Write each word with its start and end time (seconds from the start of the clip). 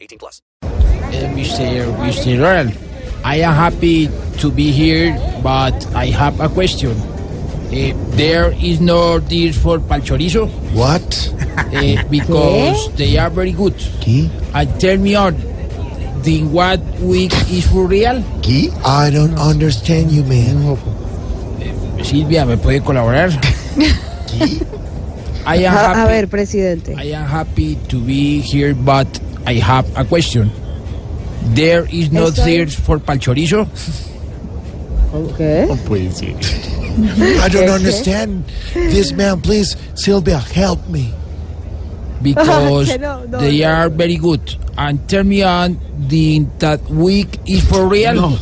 18 0.00 0.18
plus. 0.18 0.42
Mr. 1.34 1.90
Mr. 1.98 2.40
Royal, 2.40 2.68
I 3.24 3.36
am 3.40 3.54
happy 3.54 4.08
to 4.38 4.50
be 4.50 4.70
here, 4.70 5.16
but 5.42 5.74
I 5.94 6.06
have 6.06 6.38
a 6.40 6.48
question. 6.48 6.94
Eh, 7.72 7.92
there 8.16 8.52
is 8.64 8.80
no 8.80 9.18
deal 9.20 9.52
for 9.52 9.78
palchorizo 9.78 10.48
What? 10.72 11.04
eh, 11.72 12.02
because 12.08 12.90
they 12.96 13.18
are 13.18 13.28
very 13.28 13.52
good. 13.52 13.74
¿Qué? 14.00 14.30
And 14.54 14.80
tell 14.80 14.96
me 14.96 15.14
on, 15.14 15.34
the 16.22 16.44
what 16.44 16.80
week 17.00 17.32
is 17.50 17.66
for 17.70 17.86
real? 17.86 18.22
¿Qué? 18.40 18.72
I 18.84 19.10
don't 19.10 19.36
understand 19.38 20.10
you, 20.12 20.24
man. 20.24 20.78
Silvia, 22.04 22.46
¿me 22.46 22.56
puede 22.56 22.80
colaborar? 22.80 23.30
I 25.44 25.64
am 25.64 25.74
A, 25.74 25.80
a 25.80 25.94
happy, 25.94 26.12
ver, 26.12 26.28
presidente. 26.28 26.94
I 26.96 27.12
am 27.12 27.26
happy 27.26 27.76
to 27.88 28.00
be 28.00 28.40
here, 28.40 28.74
but 28.74 29.08
I 29.48 29.54
have 29.54 29.88
a 29.96 30.04
question. 30.04 30.50
There 31.54 31.86
is 31.90 32.12
no 32.12 32.30
deal 32.30 32.68
for 32.68 32.98
palchorizo? 32.98 33.64
¿Qué? 35.38 35.64
I 37.40 37.48
don't 37.48 37.70
understand 37.70 38.44
this, 38.74 39.12
man. 39.12 39.40
Please, 39.40 39.74
Sylvia, 39.94 40.38
help 40.38 40.86
me. 40.88 41.14
because 42.20 42.88
Que 42.90 42.98
no, 43.00 43.24
no, 43.24 43.38
they 43.38 43.60
no. 43.60 43.68
are 43.68 43.88
very 43.88 44.16
good. 44.16 44.56
And 44.76 45.08
tell 45.08 45.24
me 45.24 45.42
on 45.42 45.78
the 46.08 46.40
that 46.58 46.82
week 46.90 47.38
is 47.46 47.64
for 47.64 47.88
real. 47.88 48.36